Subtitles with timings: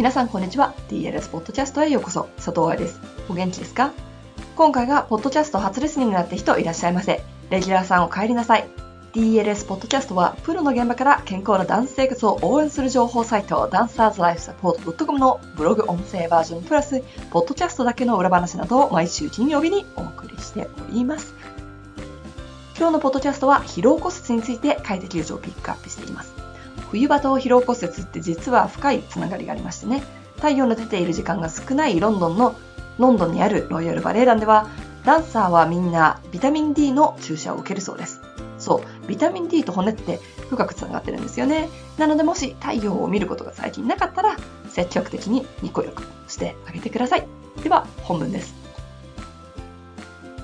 [0.00, 0.72] 皆さんこんにちは。
[0.88, 2.30] DLS ポッドキャストへようこそ。
[2.36, 2.98] 佐藤愛です。
[3.28, 3.92] お元気ですか？
[4.56, 7.22] 今回がポッドキャスト初レスニングになって人いらっしゃいませ。
[7.50, 8.66] レギュラーさんお帰りなさい。
[9.12, 21.34] DLS ポッドキャストはプロの現場から健康なダンス生活を応援する情報サイトダンサーズライフサポート .com のブログ音声バージョンプラスポッドキャストだけの裏話などを毎週金曜日にお送りしております。
[22.78, 26.32] 今日のポッドキャストは疲労骨折について快適情をピックアップしています。
[26.90, 30.02] 冬場と疲労骨折って実は深いつながりがありましてね。
[30.36, 32.56] 太陽の出ている時間が少ないロンドンの
[32.98, 34.68] ロンドンにあるロイヤルバレエ団では
[35.04, 38.20] ダンサーはみんなビタミン D の注射を受けるそうです。
[38.58, 41.68] そうビタミン D と骨って深くつながってるんですよね。
[41.96, 44.36] なのでもし太陽を見ることが最近なかったら
[44.68, 47.26] 積極的にニコ力してあげてください。
[47.62, 48.54] では本文です。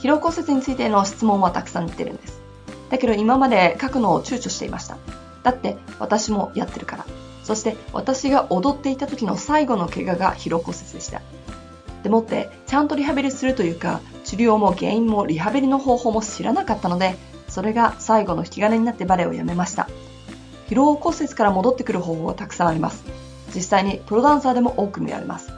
[0.00, 2.40] 疲労骨折についての質問はたくさん来てるんです。
[2.88, 4.96] だけど今まで書くのを躊躇していました。
[5.42, 7.06] だって私もやってるから。
[7.42, 11.22] そして私が踊っていた時の最後の怪我が疲労骨折でした。
[12.02, 17.16] でもってちゃんとリハビリするというか治療も原因もリハビリの方法も知らなかったので
[17.48, 19.88] それが最後の引き金になってバレエをやめました。
[20.68, 23.04] 疲労骨折から戻ってくる方法はたくさんあります。
[23.54, 25.52] 実際にプロダンサーでも多く見られます。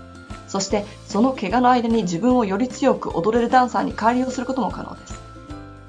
[0.49, 5.21] そしてその怪我の間に自分をより強く踊れるダンサーに改良することも可能です。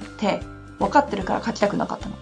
[0.05, 0.41] って
[0.79, 2.15] 分かってるから書きたくなかったの。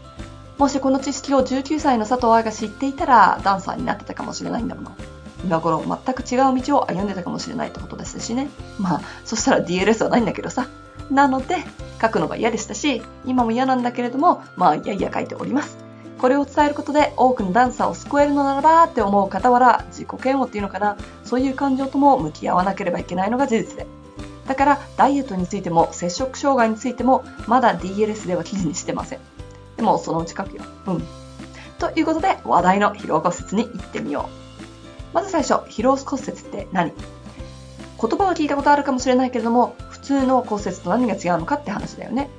[0.62, 4.96] もしこの知識を19歳の佐藤愛が知っていたらダンサーになってたかもしれないんだもの。
[5.44, 8.48] 今頃全く違う道を歩んでたかもしれないってことですしね。
[8.78, 10.68] まあ、そしたら DLS はないんだけどさ。
[11.10, 11.56] なので、
[12.00, 15.80] 書くのが嫌でしたし、今も嫌なんだけれども、まあ、いやいや書いております。
[16.20, 23.88] これを伝えることで多くのダンサーを救えるのならばって思う傍ら、自己嫌悪っていうのかな、そういう感情とも向き合わなければいけないのが事実で。
[24.48, 29.31] だから、ダイエットについても、摂食障害についても、まだ DLS では記事にしてません。
[29.82, 30.64] でもそのうち書くよ。
[30.86, 31.04] うん。
[31.80, 34.30] ということで、話題の疲労骨折に行ってみよ
[35.12, 35.16] う。
[35.16, 36.92] まず最初、疲労骨折って何？
[38.00, 42.30] 言葉は聞いたことあるかもしれないけれども、普通の骨折と何が違うのかって話だよね。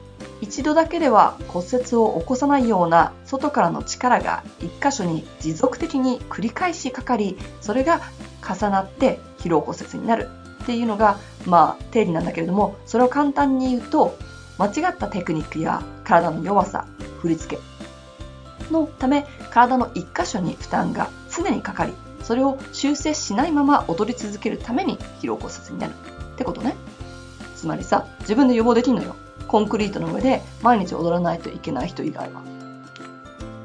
[0.41, 8.01] 一度だけでは骨折を起こさないような外からの力が一箇所に持続的に繰り返しかかり、それが
[8.41, 10.29] 重なって疲労骨折になる
[10.63, 14.17] っていうのが、まあ、定理なんだけれども、それを簡単に言うと、
[14.59, 16.87] 間違ったテクニックや体の弱さ、
[17.23, 17.63] 振り付け
[18.73, 26.75] のため体の一箇所に負担が常にかかりそれを修正しないまま踊り続けるために疲労骨折になるってことね。
[27.57, 29.15] つまりさ自分で予防できんのよ。
[29.47, 32.43] コンクリートの上で毎日踊らないといけない人以外は。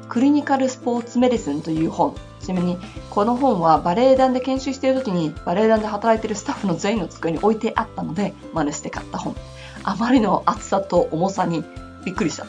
[0.08, 2.14] クリニカルスポーツメディスンという本。
[2.40, 2.78] ちなみに
[3.10, 9.34] この本はバレエ団で研修している時にバレエ団で働いてるスタッフの全員の机に置いてあったので真似して買った本。
[9.84, 11.64] あまりの厚さと重さに
[12.04, 12.46] びっくりした。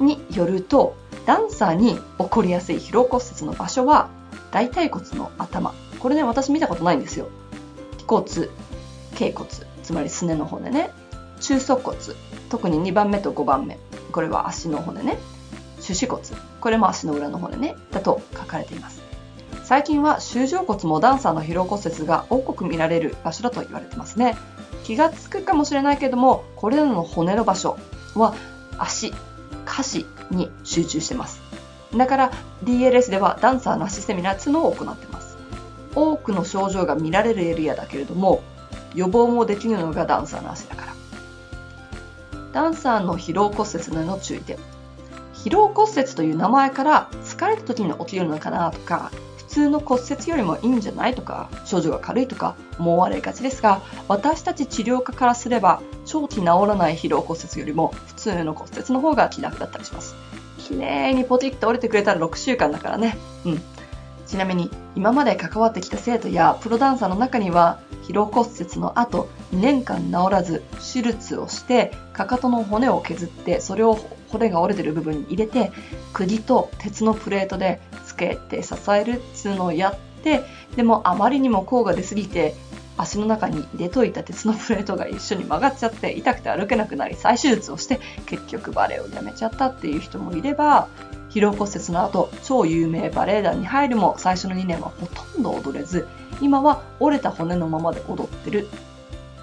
[0.00, 0.96] によると
[1.26, 4.08] ダンサーに起こりやすい疲労骨折の場所は
[4.50, 5.74] 大腿骨の頭。
[5.98, 7.28] これね私見たことないんですよ。
[8.06, 8.48] 腓骨
[9.14, 9.50] 頸骨
[9.82, 10.90] つまりすねの骨ね。
[11.40, 11.96] 中足骨
[12.50, 13.78] 特に2番目と5番目。
[14.12, 15.18] これは足の骨ね。
[15.84, 16.22] 手指骨
[16.60, 17.76] これも足の裏の骨ね。
[17.90, 19.02] だと書かれています。
[19.64, 24.36] 最近は周状骨もダンサーの疲労骨折が多く見られる場所だと言われてますね。
[24.84, 27.78] 気がつくかもしれないけどもこれらの骨の場所
[28.14, 28.34] は
[28.78, 29.14] 足。
[29.74, 31.42] 歌詞に集中してます。
[31.96, 32.30] だから
[32.62, 35.36] DLS ではダンサーの足セミナーっていうのを行ってます。
[35.96, 38.42] 多くの症状が見られるエリアだけれども、
[38.94, 40.94] 予防もできるのがダンサーの足だから。
[42.52, 44.58] ダンサーの疲労骨折の注意点。
[45.34, 55.80] 疲労骨折という名前から疲れた時に起きるのかなとか、普通の骨折よりもいいんじゃないとか、症状が軽いとか思われがちですが、私たち治療家からすれば
[56.14, 60.14] 長期治らない疲労骨折よりも普通の骨折の方が気楽だったりします。
[60.58, 63.16] 綺麗にポティッと折れてくれたら6週間だからね。
[63.44, 63.60] うん。
[64.24, 73.98] ちなみに今まで関わってきた生徒やプロダンサーの中には疲労骨折の後2年間治らず手術をしてかかとの骨を削ってそれを
[74.28, 75.72] 骨が折れてる部分に入れて
[76.12, 80.44] 釘と鉄のプレートでつけて支えるっつうのをやって
[80.76, 82.54] でもあまりにも甲が出すぎて
[82.96, 90.88] 足の中に入れといた鉄のプレートが一緒に曲がっちゃって痛くて歩けなくなり再手術をして結局バレエをやめちゃったっていう人もいれば
[91.30, 96.06] 疲労骨折の後超有名バレエ団に入るも最初の2年はほとんど踊れず
[96.40, 98.68] 今は折れた骨のままで踊ってる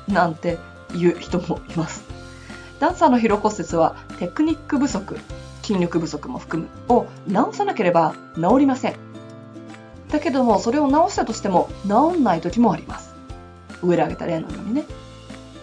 [0.08, 0.58] なんて
[0.94, 2.04] いう人もいます。
[2.80, 5.20] ダンサーの疲労骨折はテクニック不足
[5.62, 8.96] 筋力不足も含むを治さなければ治りません。
[10.10, 13.11] だけどもそれを治したとしても治んない時もあります。
[13.84, 14.86] 上で挙げた例のようにね。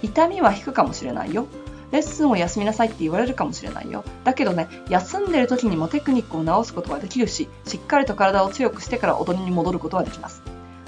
[0.03, 1.47] 痛みは引くかもしれないよ。
[1.91, 4.05] レッスンを休みなさいって言われるかもしれないよ。
[4.25, 10.43] だけどね、休んでる時にもテクニックを直すことができるし、しっかりと体を強くしてから踊りに戻ることはできます。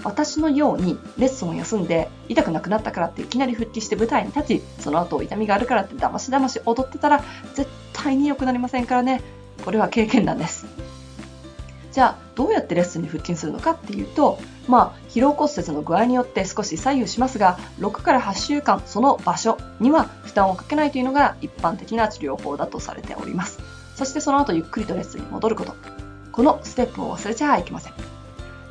[0.04, 7.22] 私のようにレッスンを休んで痛くなくなったからっていきなり復帰して舞台に立ちその後痛みがあるからってだましだまし踊ってたら
[7.54, 9.20] 絶対に良くなりませんからね
[9.64, 10.66] これは経験談です
[11.92, 14.38] じゃあどうやってレッスンに復帰するのかっていうと
[14.70, 23.58] まあ疲労骨折の具合によって少し左右しますが6から8週間その場所には負担をかけないというのが一般的な治療法だとされております。
[23.96, 25.74] そしてその後ゆっくりとレッスンに戻ること。
[26.32, 27.92] このステップを忘れちゃいけません。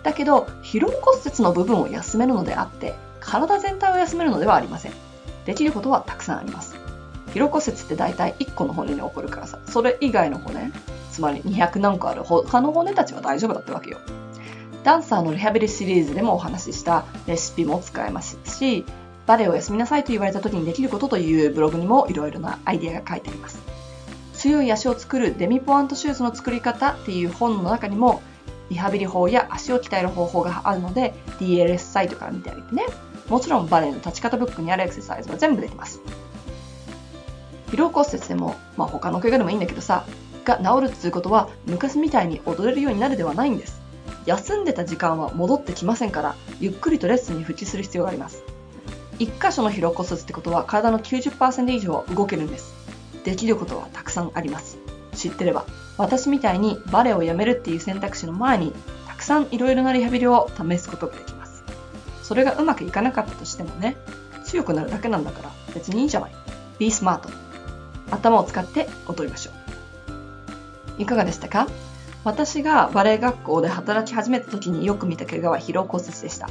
[0.01, 4.93] だけど疲労骨折の部分を休めるのであって体全体を休めるのではありません。
[5.45, 6.75] できることはたくさんあります。
[7.33, 9.59] 疲労骨折って大体1個の骨に起こるからさ。
[9.67, 10.71] それ以外の骨
[11.11, 13.97] つまり200何個ある他の骨たちは大丈夫だってわけよ。
[14.83, 18.85] ダンサーのリハビリシリーズでもお話ししたレシピも使えますし
[19.25, 23.59] バレエを休みなさいと言われた時にできることというブログにもいろいろなアイデアが書いてあります。
[24.33, 28.21] 強い足を作るデミポアントシューズの作り方っていう本の中にも
[28.69, 32.85] リハビリ法や足を鍛える方法があるので DLS サイトから見てあげてね。
[33.27, 36.01] もちろんバレエの立ち方ブックにあるエクササイズは全部出てます。
[37.67, 40.05] 疲労骨折でも、まあ、他の怪我でもいいんだけどさ
[40.43, 43.78] が治るっていうことは昔みたいに踊れるようになるではないんです。
[44.25, 48.44] 休んでた時間は戻ってきませんからゆっくりとレッスンに復帰する必要があります。
[49.19, 52.74] 1箇所の疲労骨折ってことは体の90%以上は動けるんです。
[53.25, 54.77] できることはたくさんあります。
[55.16, 55.66] 知ってれば
[55.98, 58.71] 私みたいにバレエをやめるっていう選択肢の前に
[59.07, 61.63] たくさんいろいろなリハビリを試すことができます。
[62.24, 63.98] それがうまくいかなかったとしてもね
[64.45, 66.31] 強くなるだけなんだから別にいいじゃない。
[66.77, 67.21] Be smart
[68.12, 69.51] 頭を使って踊りましょ
[70.98, 71.01] う。
[71.01, 71.68] いかがでしたか？
[72.24, 76.50] 私がバレエ学校で働き始めた時によく見た怪我は疲労骨折でした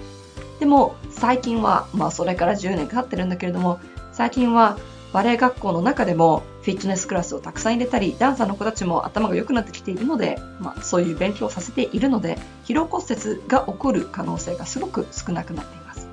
[0.61, 3.81] でも最近はまあそれから10年経ってるんだけれども
[4.13, 4.79] 最近は
[5.13, 16.09] バレエ学校の中でもフィットネスクラスをたくさん入れたり、ダンサーの子たちも頭が良くなってきているので、まあ、そういう勉強をさせているので、疲労骨折が起こる可能性がすごく少なくなっています。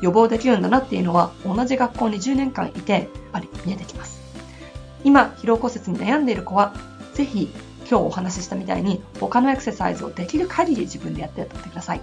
[0.00, 3.02] 予防できるんだなっていうのは、同じ学校に10年間いて、やっ
[3.32, 4.20] ぱり見えてきます。
[5.04, 6.74] 今、疲労骨折に悩んでいる子は、
[7.14, 7.48] ぜひ
[7.88, 12.00] 今日お話ししたみたいに他のエクササイズをできる限り自分でやってやってください。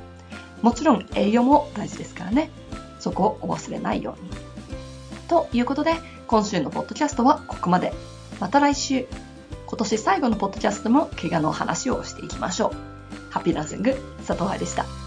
[0.61, 2.49] もちろん栄養も大事ですからね。
[2.99, 4.29] そこをお忘れないように。
[5.27, 5.95] ということで、
[6.27, 7.93] 今週のポッドキャストはここまで。
[8.39, 9.07] また来週、
[9.67, 13.31] 今年最後のポッドキャストも怪我の話をしていきましょう。
[13.31, 13.95] ハッピーランシング、
[14.25, 15.02] 佐藤愛でした。